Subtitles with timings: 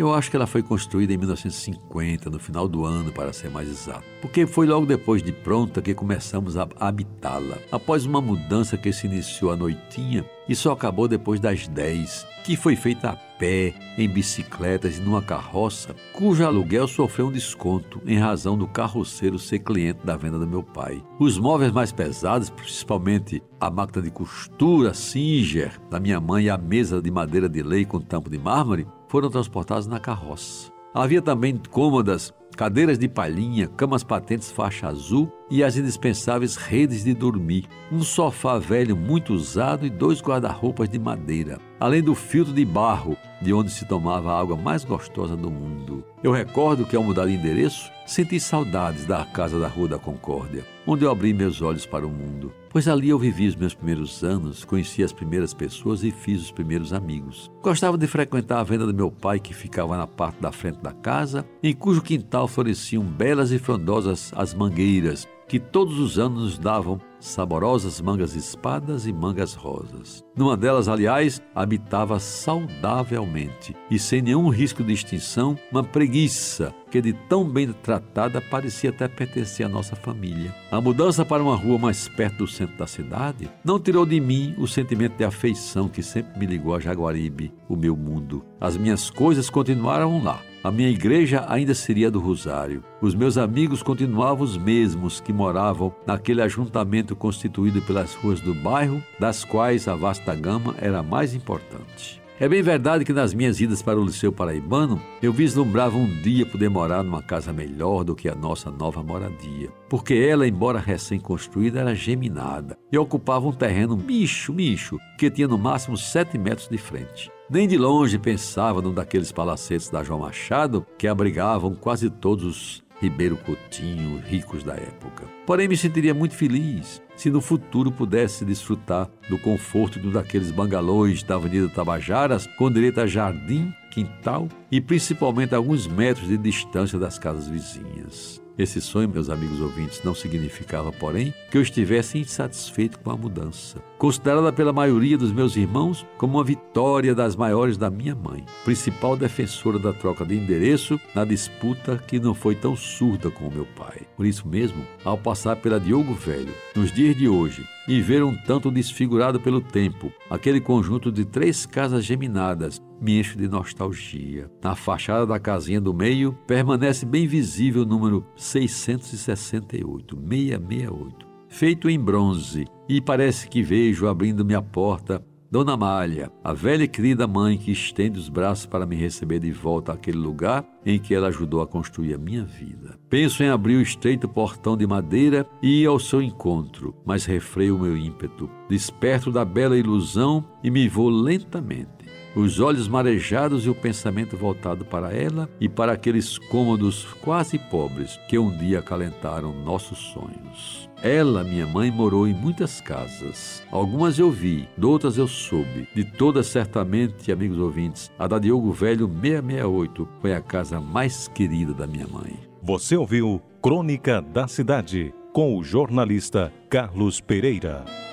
[0.00, 3.68] Eu acho que ela foi construída em 1950, no final do ano, para ser mais
[3.68, 4.02] exato.
[4.22, 7.58] Porque foi logo depois de pronta que começamos a habitá-la.
[7.70, 12.56] Após uma mudança que se iniciou à noitinha e só acabou depois das 10, que
[12.56, 18.16] foi feita a pé, em bicicletas e numa carroça, cujo aluguel sofreu um desconto em
[18.16, 21.04] razão do carroceiro ser cliente da venda do meu pai.
[21.18, 26.56] Os móveis mais pesados, principalmente a máquina de costura Singer da minha mãe e a
[26.56, 30.70] mesa de madeira de lei com tampo de mármore, foram transportados na carroça.
[30.94, 37.12] Havia também cômodas, cadeiras de palhinha, camas patentes faixa azul e as indispensáveis redes de
[37.12, 42.64] dormir, um sofá velho muito usado e dois guarda-roupas de madeira, além do filtro de
[42.64, 46.04] barro de onde se tomava a água mais gostosa do mundo.
[46.22, 50.64] Eu recordo que ao mudar de endereço, senti saudades da casa da Rua da Concórdia,
[50.86, 54.24] onde eu abri meus olhos para o mundo, pois ali eu vivi os meus primeiros
[54.24, 57.50] anos, conheci as primeiras pessoas e fiz os primeiros amigos.
[57.60, 60.92] Gostava de frequentar a venda do meu pai, que ficava na parte da frente da
[60.92, 66.58] casa, em cujo quintal floresciam belas e frondosas as mangueiras, que todos os anos nos
[66.58, 70.24] davam saborosas mangas espadas e mangas rosas.
[70.36, 77.12] Numa delas, aliás, habitava saudavelmente e sem nenhum risco de extinção uma preguiça que de
[77.12, 80.54] tão bem tratada parecia até pertencer à nossa família.
[80.70, 84.54] A mudança para uma rua mais perto do centro da cidade não tirou de mim
[84.58, 88.44] o sentimento de afeição que sempre me ligou a Jaguaribe, o meu mundo.
[88.60, 92.84] As minhas coisas continuaram lá, a minha igreja ainda seria do Rosário.
[93.00, 99.02] Os meus amigos continuavam os mesmos que moravam naquele ajuntamento constituído pelas ruas do bairro,
[99.18, 102.20] das quais a vasta gama era a mais importante.
[102.42, 106.46] É bem verdade que nas minhas idas para o Liceu Paraibano, eu vislumbrava um dia
[106.46, 111.80] poder morar numa casa melhor do que a nossa nova moradia, porque ela, embora recém-construída,
[111.80, 116.78] era geminada e ocupava um terreno micho, micho, que tinha no máximo sete metros de
[116.78, 117.30] frente.
[117.50, 122.82] Nem de longe pensava num daqueles palacetes da João Machado que abrigavam quase todos os
[123.00, 125.24] Ribeiro Coutinho ricos da época.
[125.46, 130.50] Porém, me sentiria muito feliz se no futuro pudesse desfrutar do conforto de um daqueles
[130.50, 136.98] bangalôs da Avenida Tabajaras, com direito a jardim, quintal e principalmente alguns metros de distância
[136.98, 138.40] das casas vizinhas.
[138.58, 143.82] Esse sonho, meus amigos ouvintes, não significava, porém, que eu estivesse insatisfeito com a mudança,
[144.00, 149.14] considerada pela maioria dos meus irmãos como uma vitória das maiores da minha mãe, principal
[149.14, 153.66] defensora da troca de endereço na disputa que não foi tão surda com o meu
[153.76, 154.06] pai.
[154.16, 158.34] Por isso mesmo, ao passar pela Diogo Velho, nos dias de hoje, e ver um
[158.34, 164.50] tanto desfigurado pelo tempo aquele conjunto de três casas geminadas, me encho de nostalgia.
[164.62, 171.98] Na fachada da casinha do meio permanece bem visível o número 668, 668, feito em
[171.98, 177.58] bronze, e parece que vejo abrindo-me a porta Dona Malha, a velha e querida mãe
[177.58, 181.60] que estende os braços para me receber de volta àquele lugar em que ela ajudou
[181.60, 182.96] a construir a minha vida.
[183.08, 187.76] Penso em abrir o estreito portão de madeira e ir ao seu encontro, mas refreio
[187.76, 188.48] o meu ímpeto.
[188.68, 191.99] Desperto da bela ilusão e me vou lentamente
[192.34, 198.18] os olhos marejados e o pensamento voltado para ela e para aqueles cômodos quase pobres
[198.28, 200.88] que um dia acalentaram nossos sonhos.
[201.02, 203.62] Ela, minha mãe, morou em muitas casas.
[203.70, 205.88] Algumas eu vi, de outras eu soube.
[205.94, 211.72] De todas, certamente, amigos ouvintes, a da Diogo Velho 668 foi a casa mais querida
[211.72, 212.38] da minha mãe.
[212.62, 218.09] Você ouviu Crônica da Cidade com o jornalista Carlos Pereira.